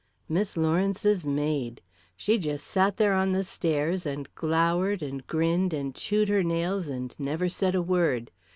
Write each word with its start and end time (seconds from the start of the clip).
"Miss 0.27 0.57
Lawrence's 0.57 1.27
maid. 1.27 1.79
She 2.17 2.39
just 2.39 2.65
sat 2.65 2.97
there 2.97 3.13
on 3.13 3.33
the 3.33 3.43
stairs 3.43 4.03
and 4.03 4.33
glowered 4.33 5.03
and 5.03 5.27
grinned 5.27 5.73
and 5.75 5.93
chewed 5.93 6.27
her 6.27 6.41
nails 6.41 6.87
and 6.87 7.15
never 7.19 7.47
said 7.49 7.75
a 7.75 7.83
word. 7.83 8.31